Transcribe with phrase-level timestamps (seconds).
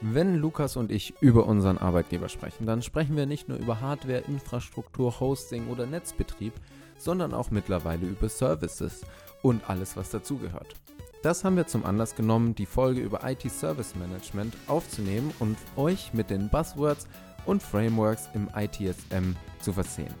[0.00, 4.22] Wenn Lukas und ich über unseren Arbeitgeber sprechen, dann sprechen wir nicht nur über Hardware,
[4.28, 6.52] Infrastruktur, Hosting oder Netzbetrieb,
[6.96, 9.04] sondern auch mittlerweile über Services
[9.42, 10.76] und alles, was dazugehört.
[11.22, 16.14] Das haben wir zum Anlass genommen, die Folge über IT Service Management aufzunehmen und euch
[16.14, 17.08] mit den Buzzwords
[17.44, 20.14] und Frameworks im ITSM zu versehen.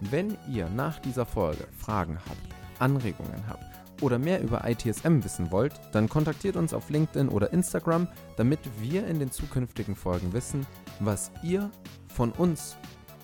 [0.00, 2.40] Wenn ihr nach dieser Folge Fragen habt,
[2.78, 3.69] Anregungen habt
[4.00, 9.06] oder mehr über ITSM wissen wollt, dann kontaktiert uns auf LinkedIn oder Instagram, damit wir
[9.06, 10.66] in den zukünftigen Folgen wissen,
[10.98, 11.70] was ihr
[12.08, 12.76] von uns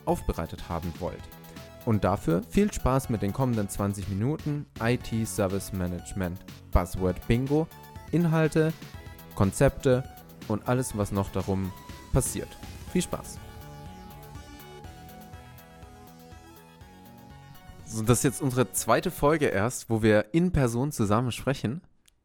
[0.05, 1.23] aufbereitet haben wollt.
[1.85, 6.39] Und dafür viel Spaß mit den kommenden 20 Minuten IT Service Management
[6.73, 7.69] Buzzword Bingo,
[8.11, 8.73] Inhalte,
[9.35, 10.03] Konzepte
[10.49, 11.73] und alles, was noch darum
[12.13, 12.49] passiert.
[12.93, 13.46] Viel Spaß!
[17.97, 21.81] So, das ist jetzt unsere zweite Folge erst, wo wir in Person zusammen sprechen.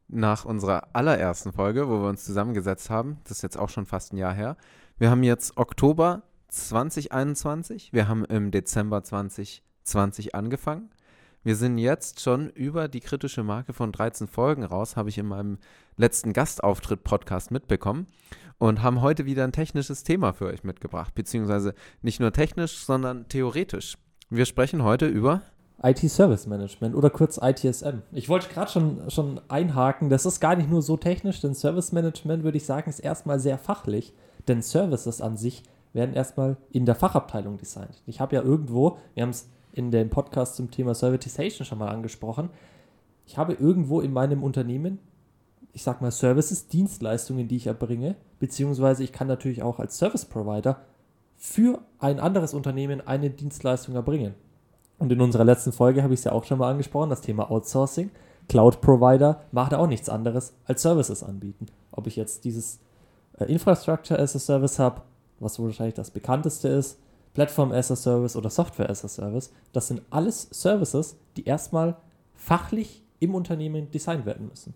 [0.06, 3.20] Nach unserer allerersten Folge, wo wir uns zusammengesetzt haben.
[3.24, 4.58] Das ist jetzt auch schon fast ein Jahr her.
[4.98, 7.90] Wir haben jetzt Oktober 2021.
[7.90, 10.90] Wir haben im Dezember 2020 angefangen.
[11.42, 15.26] Wir sind jetzt schon über die kritische Marke von 13 Folgen raus, habe ich in
[15.26, 15.56] meinem
[15.96, 18.08] letzten Gastauftritt-Podcast mitbekommen
[18.58, 23.26] und haben heute wieder ein technisches Thema für euch mitgebracht, beziehungsweise nicht nur technisch, sondern
[23.28, 23.96] theoretisch.
[24.34, 25.42] Wir sprechen heute über
[25.82, 28.02] IT Service Management oder kurz ITSM.
[28.12, 31.92] Ich wollte gerade schon, schon einhaken, das ist gar nicht nur so technisch, denn Service
[31.92, 34.12] Management, würde ich sagen, ist erstmal sehr fachlich,
[34.48, 38.02] denn Services an sich werden erstmal in der Fachabteilung designt.
[38.06, 41.88] Ich habe ja irgendwo, wir haben es in dem Podcast zum Thema Servitization schon mal
[41.88, 42.50] angesprochen,
[43.26, 44.98] ich habe irgendwo in meinem Unternehmen,
[45.72, 50.24] ich sag mal Services, Dienstleistungen, die ich erbringe, beziehungsweise ich kann natürlich auch als Service
[50.24, 50.82] Provider
[51.36, 54.34] für ein anderes Unternehmen eine Dienstleistung erbringen.
[55.02, 57.50] Und in unserer letzten Folge habe ich es ja auch schon mal angesprochen, das Thema
[57.50, 58.12] Outsourcing.
[58.48, 61.66] Cloud Provider macht auch nichts anderes als Services anbieten.
[61.90, 62.78] Ob ich jetzt dieses
[63.36, 65.02] äh, Infrastructure as a Service habe,
[65.40, 67.00] was wahrscheinlich das bekannteste ist,
[67.34, 71.96] Platform as a Service oder Software as a Service, das sind alles Services, die erstmal
[72.36, 74.72] fachlich im Unternehmen designt werden müssen.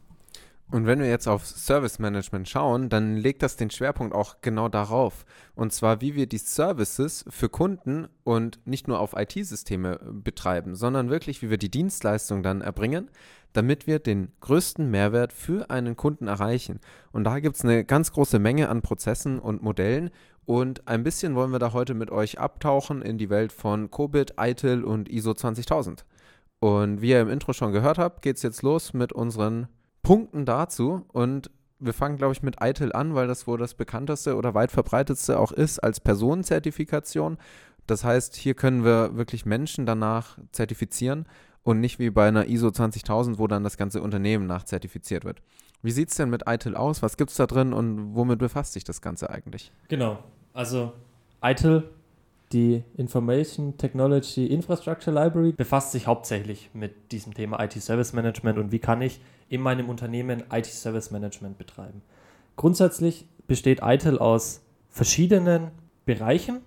[0.69, 4.69] Und wenn wir jetzt auf Service Management schauen, dann legt das den Schwerpunkt auch genau
[4.69, 5.25] darauf.
[5.54, 11.09] Und zwar, wie wir die Services für Kunden und nicht nur auf IT-Systeme betreiben, sondern
[11.09, 13.10] wirklich, wie wir die Dienstleistung dann erbringen,
[13.53, 16.81] damit wir den größten Mehrwert für einen Kunden erreichen.
[17.12, 20.10] Und da gibt es eine ganz große Menge an Prozessen und Modellen.
[20.47, 24.34] Und ein bisschen wollen wir da heute mit euch abtauchen in die Welt von COBIT,
[24.37, 26.04] ITIL und ISO 20000.
[26.59, 29.69] Und wie ihr im Intro schon gehört habt, geht es jetzt los mit unseren
[30.06, 31.50] Punkten dazu und
[31.81, 35.37] wir fangen, glaube ich, mit ITIL an, weil das wohl das bekannteste oder weit verbreitetste
[35.37, 37.39] auch ist als Personenzertifikation.
[37.89, 41.27] Das heißt, hier können wir wirklich Menschen danach zertifizieren
[41.65, 45.43] und nicht wie bei einer ISO 20000, wo dann das ganze Unternehmen nachzertifiziert wird.
[45.83, 47.03] Wie sieht es denn mit ITIL aus?
[47.03, 49.72] Was gibt es da drin und womit befasst sich das Ganze eigentlich?
[49.89, 50.21] Genau,
[50.53, 50.93] also
[51.43, 51.83] ITIL
[52.53, 58.73] die Information Technology Infrastructure Library befasst sich hauptsächlich mit diesem Thema IT Service Management und
[58.73, 62.03] wie kann ich in meinem Unternehmen IT Service Management betreiben.
[62.57, 65.71] Grundsätzlich besteht ITIL aus verschiedenen
[66.05, 66.61] Bereichen,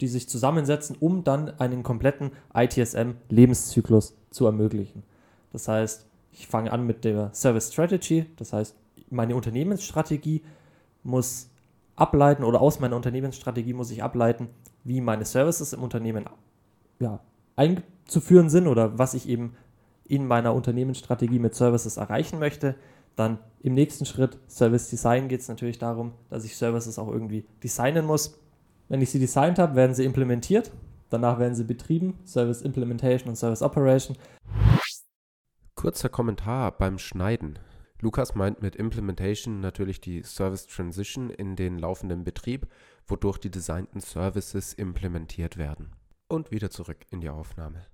[0.00, 5.04] die sich zusammensetzen, um dann einen kompletten ITSM-Lebenszyklus zu ermöglichen.
[5.52, 8.74] Das heißt, ich fange an mit der Service Strategy, das heißt,
[9.10, 10.42] meine Unternehmensstrategie
[11.02, 11.50] muss
[11.94, 14.48] ableiten oder aus meiner Unternehmensstrategie muss ich ableiten,
[14.84, 16.24] wie meine Services im Unternehmen
[16.98, 17.20] ja,
[17.56, 19.54] einzuführen sind oder was ich eben
[20.04, 22.74] in meiner Unternehmensstrategie mit Services erreichen möchte.
[23.16, 27.44] Dann im nächsten Schritt Service Design geht es natürlich darum, dass ich Services auch irgendwie
[27.62, 28.38] designen muss.
[28.88, 30.72] Wenn ich sie designt habe, werden sie implementiert.
[31.10, 34.16] Danach werden sie betrieben, Service Implementation und Service Operation.
[35.74, 37.58] Kurzer Kommentar beim Schneiden.
[38.00, 42.66] Lukas meint mit Implementation natürlich die Service Transition in den laufenden Betrieb,
[43.06, 45.92] wodurch die designten Services implementiert werden.
[46.28, 47.86] Und wieder zurück in die Aufnahme.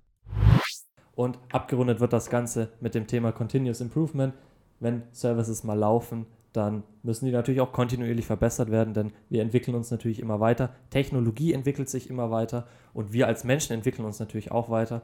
[1.13, 4.33] Und abgerundet wird das Ganze mit dem Thema Continuous Improvement.
[4.79, 9.75] Wenn Services mal laufen, dann müssen die natürlich auch kontinuierlich verbessert werden, denn wir entwickeln
[9.75, 10.73] uns natürlich immer weiter.
[10.89, 15.01] Technologie entwickelt sich immer weiter und wir als Menschen entwickeln uns natürlich auch weiter.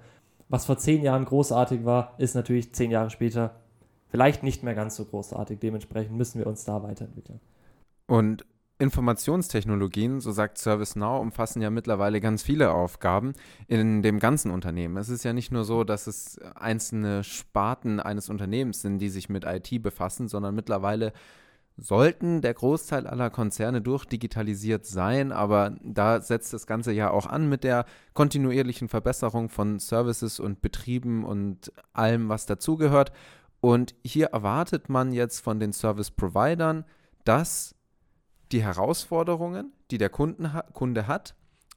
[0.50, 3.56] Was vor zehn Jahren großartig war, ist natürlich zehn Jahre später
[4.08, 5.60] vielleicht nicht mehr ganz so großartig.
[5.60, 7.42] Dementsprechend müssen wir uns da weiterentwickeln.
[8.08, 8.46] Und
[8.78, 13.34] Informationstechnologien, so sagt ServiceNow, umfassen ja mittlerweile ganz viele Aufgaben
[13.68, 14.98] in dem ganzen Unternehmen.
[14.98, 19.30] Es ist ja nicht nur so, dass es einzelne Sparten eines Unternehmens sind, die sich
[19.30, 21.14] mit IT befassen, sondern mittlerweile
[21.78, 27.50] sollten der Großteil aller Konzerne durchdigitalisiert sein, aber da setzt das Ganze ja auch an
[27.50, 33.12] mit der kontinuierlichen Verbesserung von Services und Betrieben und allem, was dazugehört.
[33.60, 36.86] Und hier erwartet man jetzt von den Service-Providern,
[37.26, 37.75] dass
[38.52, 41.36] die Herausforderungen, die der Kunden ha Kunde hat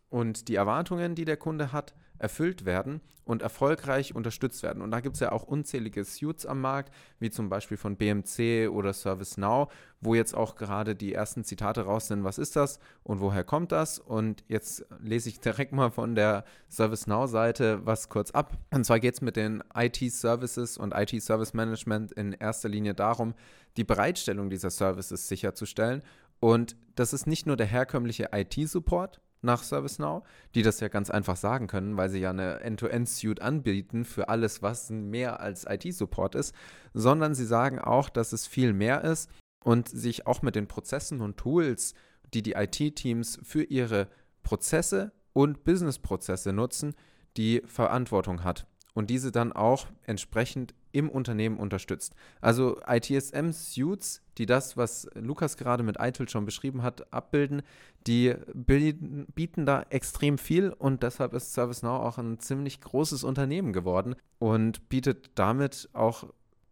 [0.09, 4.82] und die Erwartungen, die der Kunde hat, erfüllt werden und erfolgreich unterstützt werden.
[4.82, 8.69] Und da gibt es ja auch unzählige Suits am Markt, wie zum Beispiel von BMC
[8.70, 9.70] oder ServiceNow,
[10.00, 13.70] wo jetzt auch gerade die ersten Zitate raus sind, was ist das und woher kommt
[13.70, 13.99] das?
[13.99, 18.56] Und jetzt lese ich direkt mal von der ServiceNow-Seite was kurz ab.
[18.70, 23.35] Und zwar geht es mit den IT-Services und IT-Service-Management in erster Linie darum,
[23.76, 26.03] die Bereitstellung dieser Services sicherzustellen.
[26.40, 30.23] Und das ist nicht nur der herkömmliche IT-Support, nach ServiceNow,
[30.55, 34.62] die das ja ganz einfach sagen können, weil sie ja eine End-to-End-Suite anbieten für alles,
[34.62, 36.55] was mehr als IT-Support ist,
[36.94, 39.31] sondern sie sagen auch, dass es viel mehr ist
[39.64, 41.94] und sich auch mit den Prozessen und Tools,
[42.35, 44.08] die die IT-Teams für ihre
[44.43, 46.94] Prozesse und Business-Prozesse nutzen,
[47.37, 52.14] die Verantwortung hat und diese dann auch entsprechend im Unternehmen unterstützt.
[52.40, 57.62] Also ITSM-Suits, die das, was Lukas gerade mit ITIL schon beschrieben hat, abbilden,
[58.06, 64.14] die bieten da extrem viel und deshalb ist ServiceNow auch ein ziemlich großes Unternehmen geworden
[64.38, 66.25] und bietet damit auch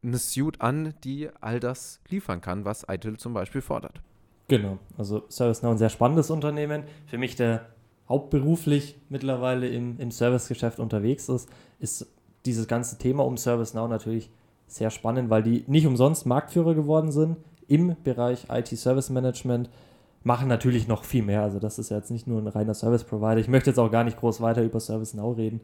[0.03, 4.01] eine Suite an, die all das liefern kann, was ITIL zum Beispiel fordert.
[4.49, 6.85] Genau, also ServiceNow ein sehr spannendes Unternehmen.
[7.07, 7.67] Für mich, der
[8.09, 11.49] hauptberuflich mittlerweile im, im Servicegeschäft unterwegs ist,
[11.81, 12.07] ist
[12.47, 14.31] dieses ganze Thema um ServiceNow natürlich
[14.67, 17.37] sehr spannend, weil die nicht umsonst Marktführer geworden sind
[17.69, 19.71] im Bereich IT Service Management,
[20.23, 21.43] machen natürlich noch viel mehr.
[21.43, 23.39] Also das ist jetzt nicht nur ein reiner Service Provider.
[23.39, 25.61] Ich möchte jetzt auch gar nicht groß weiter über ServiceNow reden,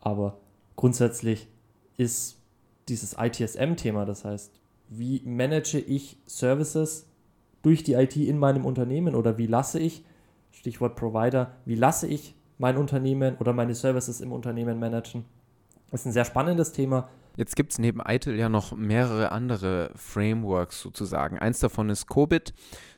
[0.00, 0.38] aber
[0.76, 1.48] grundsätzlich
[1.96, 2.36] ist
[2.88, 4.52] dieses ITSM-Thema, das heißt,
[4.88, 7.06] wie manage ich Services
[7.62, 10.04] durch die IT in meinem Unternehmen oder wie lasse ich,
[10.52, 15.24] Stichwort Provider, wie lasse ich mein Unternehmen oder meine Services im Unternehmen managen,
[15.92, 17.08] ist ein sehr spannendes Thema.
[17.38, 21.38] Jetzt gibt es neben ITIL ja noch mehrere andere Frameworks sozusagen.
[21.38, 22.52] Eins davon ist COBIT.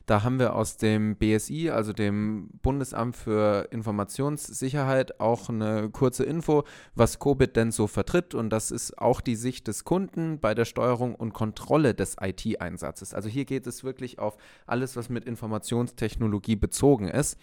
[0.07, 6.63] Da haben wir aus dem BSI, also dem Bundesamt für Informationssicherheit, auch eine kurze Info,
[6.95, 8.33] was COBIT denn so vertritt.
[8.33, 13.13] Und das ist auch die Sicht des Kunden bei der Steuerung und Kontrolle des IT-Einsatzes.
[13.13, 17.37] Also hier geht es wirklich auf alles, was mit Informationstechnologie bezogen ist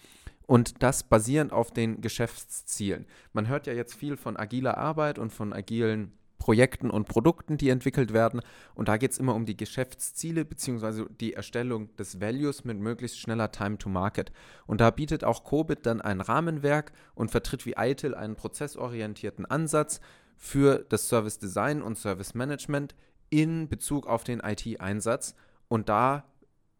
[0.49, 3.05] und das basierend auf den Geschäftszielen.
[3.33, 7.69] Man hört ja jetzt viel von agiler Arbeit und von agilen Projekten und Produkten, die
[7.69, 8.41] entwickelt werden.
[8.73, 11.05] Und da geht es immer um die Geschäftsziele bzw.
[11.19, 14.31] die Erstellung des Values mit möglichst schneller Time to Market.
[14.65, 20.01] Und da bietet auch COBIT dann ein Rahmenwerk und vertritt wie ITIL einen prozessorientierten Ansatz
[20.35, 22.95] für das Service Design und Service Management
[23.29, 25.35] in Bezug auf den IT-Einsatz.
[25.67, 26.23] Und da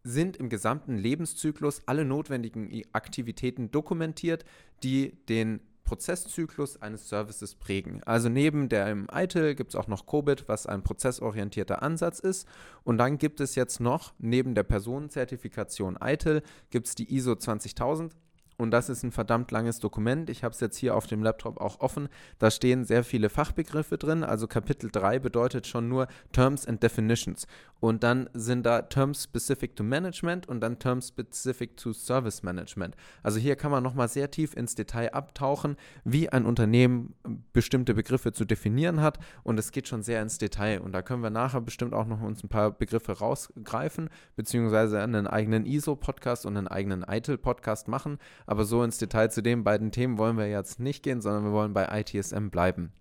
[0.09, 4.43] sind im gesamten Lebenszyklus alle notwendigen Aktivitäten dokumentiert,
[4.83, 8.03] die den Prozesszyklus eines Services prägen.
[8.03, 12.47] Also neben dem ITIL gibt es auch noch COBIT, was ein prozessorientierter Ansatz ist.
[12.83, 18.15] Und dann gibt es jetzt noch neben der Personenzertifikation ITIL gibt es die ISO 20000
[18.59, 20.29] und das ist ein verdammt langes Dokument.
[20.29, 22.09] Ich habe es jetzt hier auf dem Laptop auch offen.
[22.39, 24.21] Da stehen sehr viele Fachbegriffe drin.
[24.25, 27.47] Also Kapitel 3 bedeutet schon nur Terms and Definitions.
[27.79, 32.95] Und dann sind da Terms Specific to Management und dann Terms Specific to Service Management.
[33.23, 37.15] Also hier kann man nochmal sehr tief ins Detail abtauchen, wie ein Unternehmen
[37.53, 39.19] bestimmte Begriffe zu definieren hat.
[39.43, 40.81] Und es geht schon sehr ins Detail.
[40.81, 45.27] Und da können wir nachher bestimmt auch noch uns ein paar Begriffe rausgreifen, beziehungsweise einen
[45.27, 48.19] eigenen ISO-Podcast und einen eigenen ITIL-Podcast machen.
[48.49, 51.51] Aber so ins Detail zu den beiden Themen wollen wir jetzt nicht gehen, sondern wir
[51.51, 52.91] wollen bei ITSM bleiben.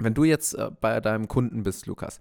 [0.00, 2.18] Wenn du jetzt äh, bei deinem Kunden bist, Lukas,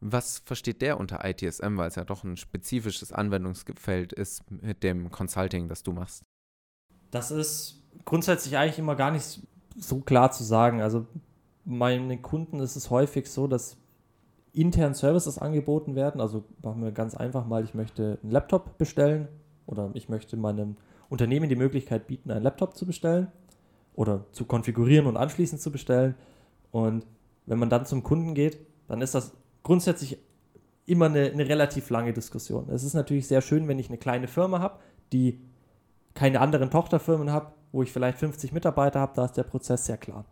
[0.00, 5.10] was versteht der unter ITSM, weil es ja doch ein spezifisches Anwendungsfeld ist mit dem
[5.10, 6.22] Consulting, das du machst?
[7.10, 9.42] Das ist grundsätzlich eigentlich immer gar nicht
[9.76, 10.80] so klar zu sagen.
[10.80, 11.06] Also
[11.66, 13.76] meinen Kunden ist es häufig so, dass
[14.54, 16.22] intern Services angeboten werden.
[16.22, 19.28] Also machen wir ganz einfach mal, ich möchte einen Laptop bestellen
[19.66, 20.76] oder ich möchte meinem
[21.08, 23.28] Unternehmen die Möglichkeit bieten, einen Laptop zu bestellen
[23.94, 26.14] oder zu konfigurieren und anschließend zu bestellen.
[26.70, 27.06] Und
[27.46, 28.58] wenn man dann zum Kunden geht,
[28.88, 29.32] dann ist das
[29.62, 30.18] grundsätzlich
[30.84, 32.68] immer eine, eine relativ lange Diskussion.
[32.70, 34.78] Es ist natürlich sehr schön, wenn ich eine kleine Firma habe,
[35.12, 35.40] die
[36.14, 39.98] keine anderen Tochterfirmen habe, wo ich vielleicht 50 Mitarbeiter habe, da ist der Prozess sehr
[39.98, 40.24] klar.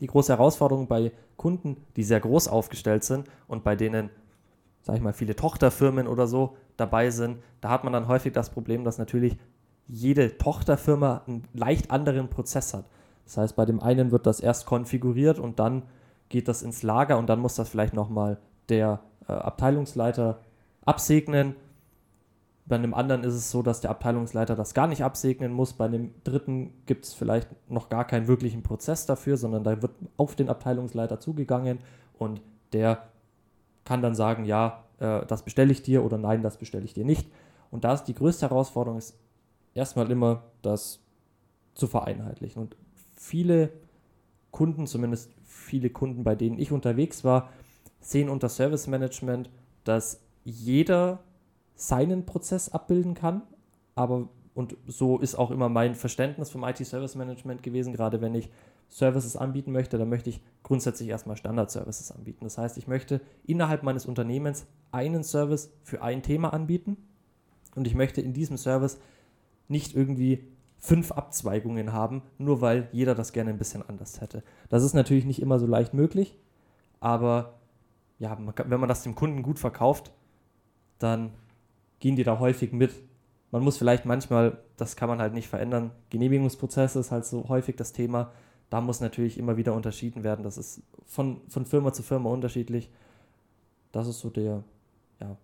[0.00, 4.10] Die große Herausforderung bei Kunden, die sehr groß aufgestellt sind und bei denen,
[4.82, 8.50] sage ich mal, viele Tochterfirmen oder so dabei sind, da hat man dann häufig das
[8.50, 9.38] Problem, dass natürlich
[9.88, 12.84] jede Tochterfirma einen leicht anderen Prozess hat.
[13.24, 15.82] Das heißt, bei dem einen wird das erst konfiguriert und dann
[16.28, 20.40] geht das ins Lager und dann muss das vielleicht nochmal der äh, Abteilungsleiter
[20.84, 21.56] absegnen.
[22.66, 25.72] Bei einem anderen ist es so, dass der Abteilungsleiter das gar nicht absegnen muss.
[25.72, 29.92] Bei einem dritten gibt es vielleicht noch gar keinen wirklichen Prozess dafür, sondern da wird
[30.18, 31.78] auf den Abteilungsleiter zugegangen
[32.18, 32.42] und
[32.74, 33.04] der
[33.86, 37.06] kann dann sagen, ja, äh, das bestelle ich dir oder nein, das bestelle ich dir
[37.06, 37.26] nicht.
[37.70, 39.18] Und da ist die größte Herausforderung, ist
[39.74, 41.00] erstmal immer das
[41.74, 42.62] zu vereinheitlichen.
[42.62, 42.76] Und
[43.14, 43.72] viele
[44.50, 47.50] Kunden, zumindest viele Kunden, bei denen ich unterwegs war,
[48.00, 49.50] sehen unter Service Management,
[49.84, 51.20] dass jeder
[51.74, 53.42] seinen Prozess abbilden kann,
[53.94, 58.50] aber und so ist auch immer mein Verständnis vom IT-Service Management gewesen, gerade wenn ich
[58.88, 62.44] Services anbieten möchte, dann möchte ich grundsätzlich erstmal Standard-Services anbieten.
[62.44, 66.96] Das heißt, ich möchte innerhalb meines Unternehmens einen Service für ein Thema anbieten
[67.76, 68.98] und ich möchte in diesem Service
[69.68, 70.44] nicht irgendwie
[70.78, 74.42] fünf Abzweigungen haben, nur weil jeder das gerne ein bisschen anders hätte.
[74.68, 76.36] Das ist natürlich nicht immer so leicht möglich,
[77.00, 77.54] aber
[78.18, 80.12] ja, wenn man das dem Kunden gut verkauft,
[80.98, 81.30] dann
[82.00, 82.92] gehen die da häufig mit.
[83.50, 87.76] Man muss vielleicht manchmal, das kann man halt nicht verändern, Genehmigungsprozesse ist halt so häufig
[87.76, 88.32] das Thema.
[88.70, 90.42] Da muss natürlich immer wieder unterschieden werden.
[90.42, 92.90] Das ist von, von Firma zu Firma unterschiedlich.
[93.92, 94.62] Das ist so der,
[95.20, 95.36] ja,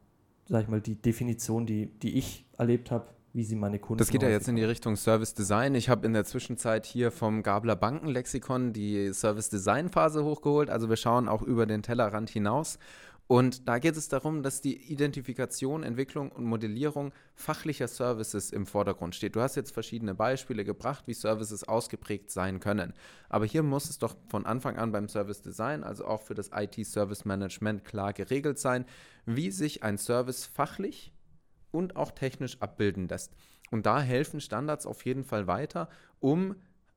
[0.47, 3.99] sag ich mal, die Definition, die, die ich erlebt habe, wie sie meine Kunden.
[3.99, 5.75] Das geht ja jetzt in die Richtung Service Design.
[5.75, 10.71] Ich habe in der Zwischenzeit hier vom Gabler Bankenlexikon die Service Design Phase hochgeholt.
[10.71, 12.79] Also wir schauen auch über den Tellerrand hinaus.
[13.27, 19.17] Und da geht es darum, dass die Identifikation, Entwicklung und Modellierung fachlicher Services im Vordergrund
[19.17, 19.35] steht.
[19.35, 22.93] Du hast jetzt verschiedene Beispiele gebracht, wie Services ausgeprägt sein können.
[23.29, 26.51] Aber hier muss es doch von Anfang an beim Service Design, also auch für das
[26.55, 28.85] IT-Service Management, klar geregelt sein,
[29.27, 31.15] wie sich ein Service fachlich
[31.75, 33.33] und auch technisch abbilden lässt.
[33.71, 35.89] Und da helfen Standards auf jeden Fall weiter,
[36.21, 36.57] um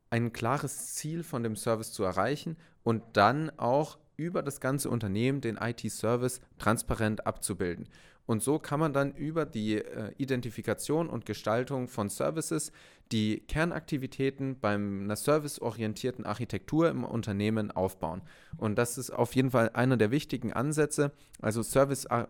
[0.09, 5.41] ein klares Ziel von dem Service zu erreichen und dann auch über das ganze Unternehmen
[5.41, 7.89] den IT-Service transparent abzubilden.
[8.27, 12.73] Und so kann man dann über die äh, Identifikation und Gestaltung von Services
[13.13, 18.21] die Kernaktivitäten bei einer serviceorientierten Architektur im Unternehmen aufbauen.
[18.57, 21.13] Und das ist auf jeden Fall einer der wichtigen Ansätze.
[21.41, 22.25] Also Service, äh,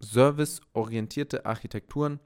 [0.00, 2.20] serviceorientierte Architekturen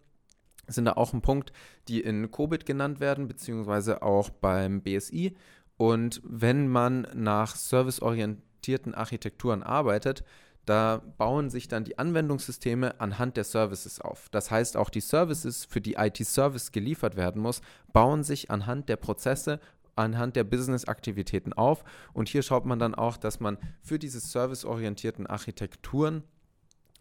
[0.67, 1.53] sind da auch ein Punkt,
[1.89, 5.37] die in COBIT genannt werden, beziehungsweise auch beim BSI.
[5.77, 10.25] Und wenn man nach serviceorientierten orientierten Architekturen arbeitet,
[10.65, 14.31] da bauen sich dann die Anwendungssysteme anhand der Services auf.
[14.31, 17.61] Das heißt, auch die Services, für die IT-Service geliefert werden muss,
[17.93, 19.61] bauen sich anhand der Prozesse,
[19.97, 21.85] anhand der Business-Aktivitäten auf.
[22.15, 26.25] Und hier schaut man dann auch, dass man für diese serviceorientierten Architekturen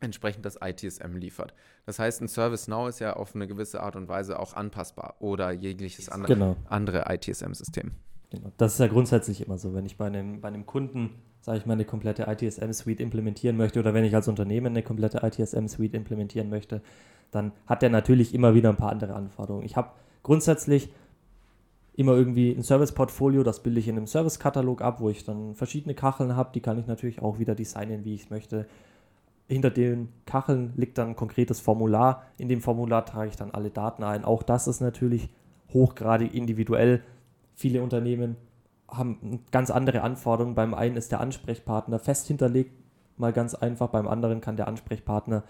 [0.04, 1.54] entsprechend das ITSM liefert.
[1.86, 5.16] Das heißt, ein Service Now ist ja auf eine gewisse Art und Weise auch anpassbar
[5.20, 6.56] oder jegliches andere, genau.
[6.66, 7.92] andere ITSM-System.
[8.30, 8.52] Genau.
[8.58, 9.74] Das ist ja grundsätzlich immer so.
[9.74, 11.12] Wenn ich bei einem, bei einem Kunden
[11.44, 15.20] sage ich mal, eine komplette ITSM-Suite implementieren möchte oder wenn ich als Unternehmen eine komplette
[15.24, 16.82] ITSM-Suite implementieren möchte,
[17.32, 19.66] dann hat der natürlich immer wieder ein paar andere Anforderungen.
[19.66, 19.90] Ich habe
[20.24, 20.90] grundsätzlich
[21.96, 25.96] immer irgendwie ein Service-Portfolio, das bilde ich in einem Service-Katalog ab, wo ich dann verschiedene
[25.96, 28.66] Kacheln habe, die kann ich natürlich auch wieder designen, wie ich es möchte.
[29.54, 32.24] Hinter den Kacheln liegt dann ein konkretes Formular.
[32.38, 34.26] In dem Formular trage ich dann alle Daten ein.
[34.26, 35.30] Auch das ist natürlich
[35.72, 37.04] hochgradig individuell.
[37.54, 38.36] Viele Unternehmen
[38.88, 40.56] haben ganz andere Anforderungen.
[40.56, 42.72] Beim einen ist der Ansprechpartner fest hinterlegt,
[43.18, 43.90] mal ganz einfach.
[43.90, 45.44] Beim anderen kann der Ansprechpartner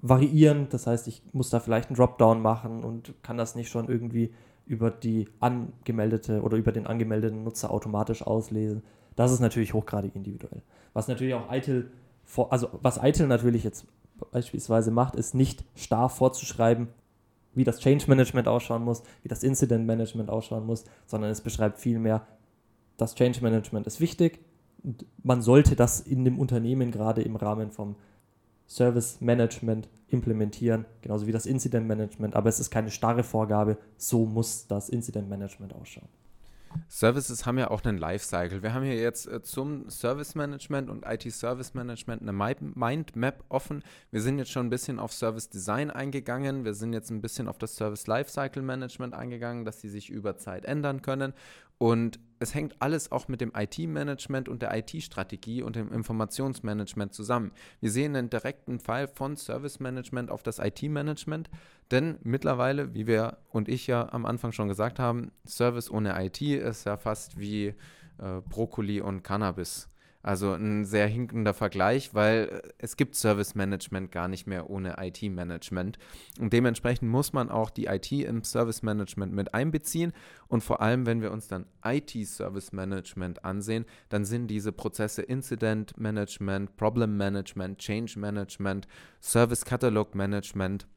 [0.00, 0.68] variieren.
[0.70, 4.34] Das heißt, ich muss da vielleicht einen Dropdown machen und kann das nicht schon irgendwie
[4.66, 8.82] über die angemeldete oder über den angemeldeten Nutzer automatisch auslesen.
[9.14, 10.62] Das ist natürlich hochgradig individuell.
[10.92, 11.48] Was natürlich auch
[12.26, 13.86] ITIL, also was ITIL natürlich jetzt
[14.30, 16.88] beispielsweise macht, ist nicht starr vorzuschreiben,
[17.54, 21.78] wie das Change Management ausschauen muss, wie das Incident Management ausschauen muss, sondern es beschreibt
[21.78, 22.26] vielmehr,
[22.96, 24.40] das Change Management ist wichtig.
[24.82, 27.96] Und man sollte das in dem Unternehmen gerade im Rahmen vom
[28.68, 32.34] Service Management implementieren, genauso wie das Incident Management.
[32.34, 36.08] Aber es ist keine starre Vorgabe, so muss das Incident Management ausschauen.
[36.88, 38.62] Services haben ja auch einen Lifecycle.
[38.62, 43.82] Wir haben hier jetzt äh, zum Service Management und IT Service Management eine Mindmap offen.
[44.10, 46.64] Wir sind jetzt schon ein bisschen auf Service Design eingegangen.
[46.64, 50.36] Wir sind jetzt ein bisschen auf das Service Lifecycle Management eingegangen, dass die sich über
[50.36, 51.32] Zeit ändern können.
[51.78, 57.52] Und es hängt alles auch mit dem IT-Management und der IT-Strategie und dem Informationsmanagement zusammen.
[57.80, 61.50] Wir sehen einen direkten Fall von Service-Management auf das IT-Management,
[61.90, 66.42] denn mittlerweile, wie wir und ich ja am Anfang schon gesagt haben, Service ohne IT
[66.42, 67.74] ist ja fast wie
[68.18, 69.88] äh, Brokkoli und Cannabis.
[70.26, 74.96] Also ein sehr hinkender Vergleich, weil äh, es gibt Service Management gar nicht mehr ohne
[74.98, 75.98] IT-Management.
[76.40, 80.12] Und dementsprechend muss man auch die IT im Service Management mit einbeziehen.
[80.48, 85.96] Und vor allem, wenn wir uns dann IT-Service Management ansehen, dann sind diese Prozesse Incident
[85.96, 88.88] Management, Problem Management, Change Management,
[89.20, 90.88] Service Catalog Management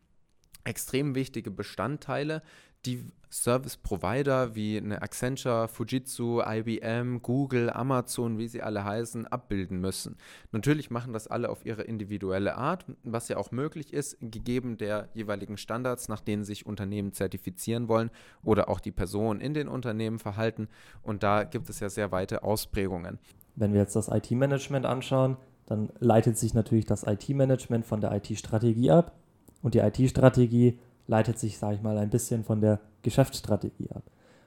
[0.64, 2.42] extrem wichtige Bestandteile,
[2.86, 9.80] die Service Provider wie eine Accenture, Fujitsu, IBM, Google, Amazon, wie sie alle heißen, abbilden
[9.80, 10.18] müssen.
[10.52, 15.10] Natürlich machen das alle auf ihre individuelle Art, was ja auch möglich ist, gegeben der
[15.14, 18.10] jeweiligen Standards, nach denen sich Unternehmen zertifizieren wollen
[18.44, 20.68] oder auch die Personen in den Unternehmen verhalten.
[21.04, 23.20] Und da gibt es ja sehr weite Ausprägungen.
[23.56, 28.90] Wenn wir jetzt das IT-Management anschauen, dann leitet sich natürlich das IT-Management von der IT-Strategie
[28.90, 29.16] ab
[29.62, 34.04] und die IT-Strategie leitet sich, sage ich mal, ein bisschen von der Geschäftsstrategie ab.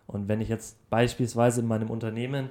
[0.07, 2.51] Und wenn ich jetzt beispielsweise in meinem Unternehmen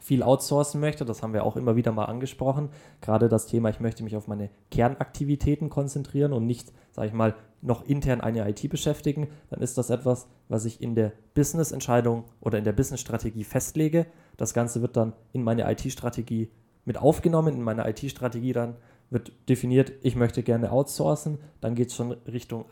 [0.00, 2.68] viel outsourcen möchte, das haben wir auch immer wieder mal angesprochen,
[3.00, 7.34] gerade das Thema, ich möchte mich auf meine Kernaktivitäten konzentrieren und nicht, sage ich mal,
[7.62, 12.58] noch intern eine IT beschäftigen, dann ist das etwas, was ich in der Business-Entscheidung oder
[12.58, 14.06] in der Business-Strategie festlege.
[14.36, 16.50] Das Ganze wird dann in meine IT-Strategie
[16.84, 18.76] mit aufgenommen, in meine IT-Strategie dann
[19.10, 22.64] wird definiert, ich möchte gerne outsourcen, dann geht es schon Richtung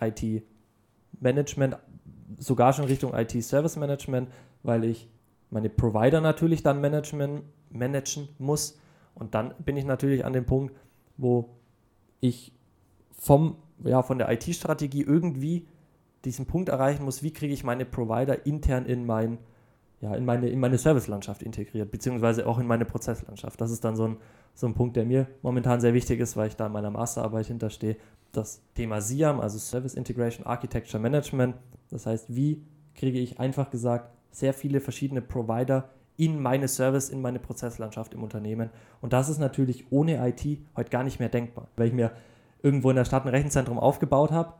[1.18, 1.76] IT-Management,
[2.38, 4.30] sogar schon Richtung IT-Service-Management,
[4.62, 5.08] weil ich
[5.50, 8.78] meine Provider natürlich dann management, managen muss.
[9.14, 10.74] Und dann bin ich natürlich an dem Punkt,
[11.16, 11.56] wo
[12.20, 12.52] ich
[13.12, 15.66] vom, ja, von der IT-Strategie irgendwie
[16.24, 19.38] diesen Punkt erreichen muss, wie kriege ich meine Provider intern in, mein,
[20.00, 23.60] ja, in meine, in meine Servicelandschaft integriert, beziehungsweise auch in meine Prozesslandschaft.
[23.60, 24.16] Das ist dann so ein,
[24.54, 27.46] so ein Punkt, der mir momentan sehr wichtig ist, weil ich da in meiner Masterarbeit
[27.46, 27.96] hinterstehe.
[28.32, 31.56] Das Thema SIAM, also Service Integration Architecture Management,
[31.90, 32.62] das heißt, wie
[32.94, 38.22] kriege ich einfach gesagt sehr viele verschiedene Provider in meine Service, in meine Prozesslandschaft im
[38.22, 38.70] Unternehmen.
[39.00, 41.68] Und das ist natürlich ohne IT heute gar nicht mehr denkbar.
[41.76, 42.12] Weil ich mir
[42.62, 44.54] irgendwo in der Stadt ein Rechenzentrum aufgebaut habe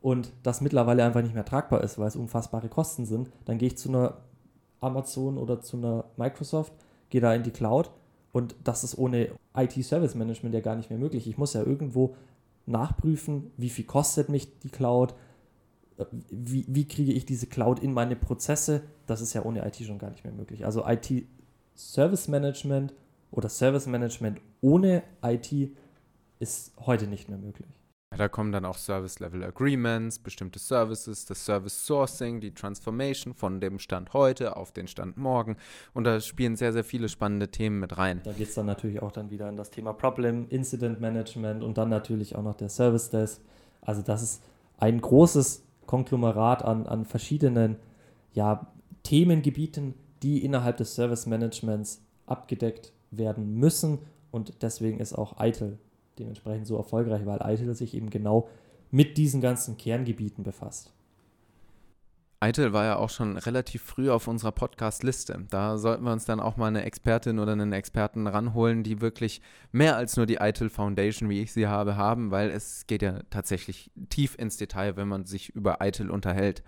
[0.00, 3.68] und das mittlerweile einfach nicht mehr tragbar ist, weil es unfassbare Kosten sind, dann gehe
[3.68, 4.18] ich zu einer
[4.80, 6.72] Amazon oder zu einer Microsoft,
[7.10, 7.90] gehe da in die Cloud
[8.32, 11.26] und das ist ohne IT-Service Management ja gar nicht mehr möglich.
[11.26, 12.14] Ich muss ja irgendwo
[12.66, 15.14] nachprüfen, wie viel kostet mich die Cloud,
[16.30, 18.82] wie, wie kriege ich diese Cloud in meine Prozesse?
[19.06, 20.66] Das ist ja ohne IT schon gar nicht mehr möglich.
[20.66, 22.92] Also IT-Service Management
[23.30, 25.52] oder Service Management ohne IT
[26.38, 27.68] ist heute nicht mehr möglich.
[28.16, 33.78] Da kommen dann auch Service-Level Agreements, bestimmte Services, das Service Sourcing, die Transformation von dem
[33.78, 35.56] Stand heute auf den Stand morgen.
[35.92, 38.22] Und da spielen sehr, sehr viele spannende Themen mit rein.
[38.24, 41.76] Da geht es dann natürlich auch dann wieder in das Thema Problem, Incident Management und
[41.76, 43.40] dann natürlich auch noch der Service Desk.
[43.82, 44.42] Also das ist
[44.78, 47.76] ein großes Konglomerat an, an verschiedenen
[48.32, 48.66] ja,
[49.02, 53.98] Themengebieten, die innerhalb des Service Managements abgedeckt werden müssen.
[54.30, 55.78] Und deswegen ist auch ITIL
[56.18, 58.48] dementsprechend so erfolgreich, weil ITIL sich eben genau
[58.90, 60.92] mit diesen ganzen Kerngebieten befasst.
[62.38, 65.46] Eitel war ja auch schon relativ früh auf unserer Podcast-Liste.
[65.48, 69.40] Da sollten wir uns dann auch mal eine Expertin oder einen Experten ranholen, die wirklich
[69.72, 73.20] mehr als nur die Eitel Foundation, wie ich sie habe, haben, weil es geht ja
[73.30, 76.62] tatsächlich tief ins Detail, wenn man sich über Eitel unterhält.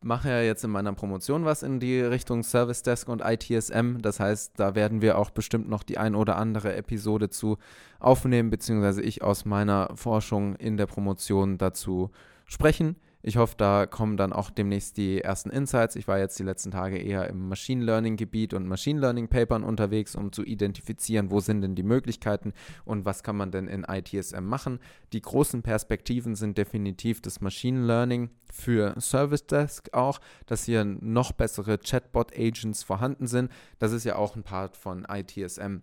[0.00, 3.98] Mache ja jetzt in meiner Promotion was in die Richtung Service Desk und ITSM.
[4.00, 7.58] Das heißt, da werden wir auch bestimmt noch die ein oder andere Episode zu
[7.98, 12.10] aufnehmen, beziehungsweise ich aus meiner Forschung in der Promotion dazu
[12.46, 12.96] sprechen.
[13.28, 15.96] Ich hoffe, da kommen dann auch demnächst die ersten Insights.
[15.96, 19.64] Ich war jetzt die letzten Tage eher im Machine Learning Gebiet und Machine Learning Papern
[19.64, 22.54] unterwegs, um zu identifizieren, wo sind denn die Möglichkeiten
[22.86, 24.78] und was kann man denn in ITSM machen.
[25.12, 31.32] Die großen Perspektiven sind definitiv das Machine Learning für Service Desk auch, dass hier noch
[31.32, 33.52] bessere Chatbot Agents vorhanden sind.
[33.78, 35.82] Das ist ja auch ein Part von ITSM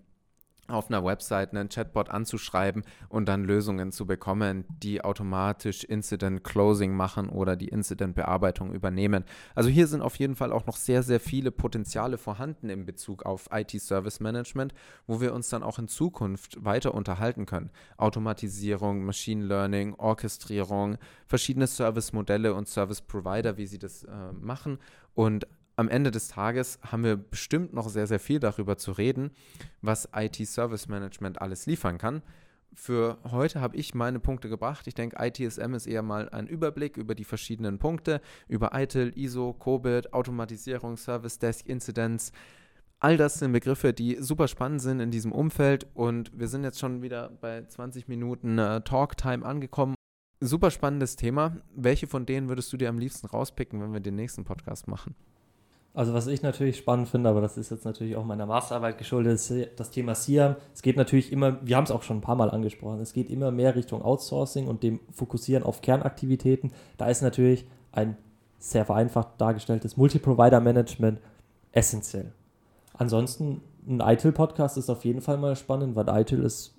[0.67, 6.95] auf einer Website einen Chatbot anzuschreiben und dann Lösungen zu bekommen, die automatisch Incident Closing
[6.95, 9.25] machen oder die Incident Bearbeitung übernehmen.
[9.53, 13.25] Also hier sind auf jeden Fall auch noch sehr, sehr viele Potenziale vorhanden in Bezug
[13.25, 14.73] auf IT Service Management,
[15.05, 17.69] wo wir uns dann auch in Zukunft weiter unterhalten können.
[17.97, 20.97] Automatisierung, Machine Learning, Orchestrierung,
[21.27, 24.79] verschiedene Service Modelle und Service Provider, wie sie das äh, machen
[25.13, 29.31] und am Ende des Tages haben wir bestimmt noch sehr, sehr viel darüber zu reden,
[29.81, 32.21] was IT-Service Management alles liefern kann.
[32.73, 34.85] Für heute habe ich meine Punkte gebracht.
[34.87, 39.53] Ich denke, ITSM ist eher mal ein Überblick über die verschiedenen Punkte, über ITIL, ISO,
[39.53, 42.33] COBIT, Automatisierung, Service Desk, Incidents.
[42.99, 46.79] All das sind Begriffe, die super spannend sind in diesem Umfeld und wir sind jetzt
[46.79, 49.95] schon wieder bei 20 Minuten äh, Talktime angekommen.
[50.41, 51.57] Super spannendes Thema.
[51.75, 55.15] Welche von denen würdest du dir am liebsten rauspicken, wenn wir den nächsten Podcast machen?
[55.95, 59.35] Also was ich natürlich spannend finde, aber das ist jetzt natürlich auch meiner Masterarbeit geschuldet,
[59.35, 60.57] ist das Thema SIAM.
[60.73, 63.29] Es geht natürlich immer, wir haben es auch schon ein paar Mal angesprochen, es geht
[63.29, 66.73] immer mehr Richtung Outsourcing und dem Fokussieren auf Kernaktivitäten.
[66.97, 68.17] Da ist natürlich ein
[68.59, 71.21] sehr vereinfacht dargestelltes Multi-Provider-Management
[71.71, 72.33] essentiell.
[72.93, 76.75] Ansonsten ein ITIL-Podcast ist auf jeden Fall mal spannend, weil ITIL ist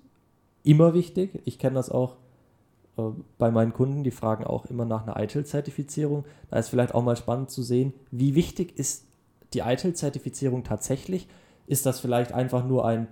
[0.63, 1.41] immer wichtig.
[1.45, 2.17] Ich kenne das auch
[2.97, 3.01] äh,
[3.39, 6.25] bei meinen Kunden, die fragen auch immer nach einer ITIL-Zertifizierung.
[6.51, 9.06] Da ist vielleicht auch mal spannend zu sehen, wie wichtig ist
[9.53, 11.27] die ITIL-Zertifizierung tatsächlich?
[11.67, 13.07] Ist das vielleicht einfach nur ein,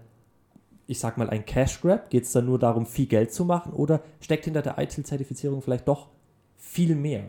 [0.88, 2.10] ich sag mal, ein Cash Grab?
[2.10, 3.74] Geht es da nur darum, viel Geld zu machen?
[3.74, 6.10] Oder steckt hinter der ITIL-Zertifizierung vielleicht doch
[6.58, 7.26] viel mehr?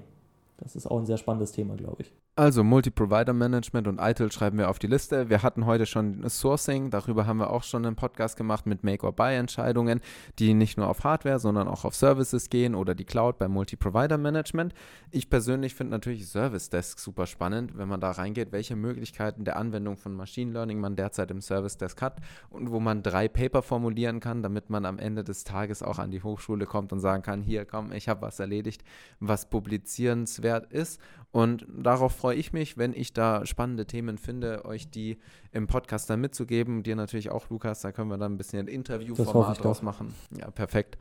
[0.59, 2.13] Das ist auch ein sehr spannendes Thema, glaube ich.
[2.39, 5.31] Also Multi-Provider-Management und ITIL schreiben wir auf die Liste.
[5.31, 10.03] Wir hatten heute schon Sourcing, darüber haben wir auch schon einen Podcast gemacht mit Make-or-Buy-Entscheidungen,
[10.39, 14.75] die nicht nur auf Hardware, sondern auch auf Services gehen oder die Cloud beim Multi-Provider-Management.
[15.11, 19.57] Ich persönlich finde natürlich Service Desk super spannend, wenn man da reingeht, welche Möglichkeiten der
[19.57, 22.21] Anwendung von Machine Learning man derzeit im Service Desk hat
[22.51, 26.11] und wo man drei Paper formulieren kann, damit man am Ende des Tages auch an
[26.11, 28.85] die Hochschule kommt und sagen kann, hier komm, ich habe was erledigt,
[29.21, 31.01] was publizierenswert ist
[31.37, 35.19] und darauf freue ich mich, wenn ich da spannende Themen finde, euch die
[35.53, 36.83] im Podcast dann mitzugeben.
[36.83, 40.15] Dir natürlich auch, Lukas, da können wir dann ein bisschen ein Interviewformat draus machen.
[40.39, 40.97] Ja, perfekt.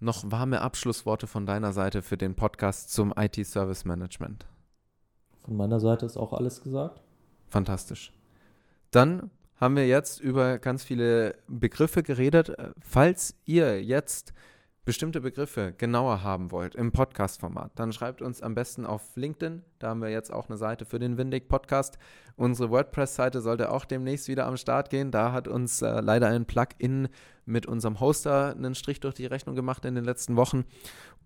[0.00, 4.44] Noch warme Abschlussworte von deiner Seite für den Podcast zum IT-Service Management.
[5.44, 7.00] Von meiner Seite ist auch alles gesagt.
[7.46, 8.12] Fantastisch.
[8.90, 12.56] Dann haben wir jetzt über ganz viele Begriffe geredet.
[12.80, 14.32] Falls ihr jetzt
[14.88, 19.62] bestimmte Begriffe genauer haben wollt im Podcast-Format, dann schreibt uns am besten auf LinkedIn.
[19.80, 21.98] Da haben wir jetzt auch eine Seite für den Windig Podcast.
[22.36, 25.10] Unsere WordPress-Seite sollte auch demnächst wieder am Start gehen.
[25.10, 27.08] Da hat uns äh, leider ein Plugin
[27.44, 30.64] mit unserem Hoster einen Strich durch die Rechnung gemacht in den letzten Wochen.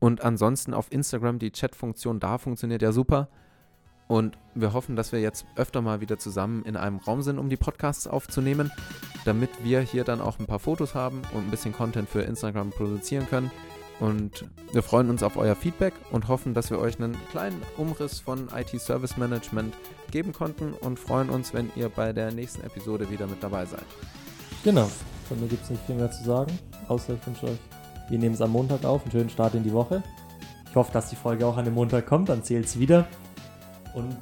[0.01, 3.29] Und ansonsten auf Instagram die Chat-Funktion da funktioniert ja super.
[4.09, 7.49] Und wir hoffen, dass wir jetzt öfter mal wieder zusammen in einem Raum sind, um
[7.49, 8.71] die Podcasts aufzunehmen,
[9.25, 12.71] damit wir hier dann auch ein paar Fotos haben und ein bisschen Content für Instagram
[12.71, 13.51] produzieren können.
[14.01, 18.19] Und wir freuen uns auf euer Feedback und hoffen, dass wir euch einen kleinen Umriss
[18.19, 19.75] von IT Service Management
[20.11, 23.85] geben konnten und freuen uns, wenn ihr bei der nächsten Episode wieder mit dabei seid.
[24.65, 24.91] Genau,
[25.29, 27.59] von mir gibt es nicht viel mehr zu sagen, außer ich wünsche euch,
[28.09, 30.03] wir nehmen es am Montag auf, einen schönen Start in die Woche.
[30.69, 33.07] Ich hoffe, dass die Folge auch an dem Montag kommt, dann zählt es wieder.
[33.95, 34.17] Und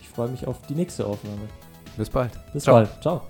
[0.00, 1.48] ich freue mich auf die nächste Aufnahme.
[1.96, 2.32] Bis bald.
[2.52, 2.76] Bis Ciao.
[2.76, 3.02] bald.
[3.02, 3.22] Ciao.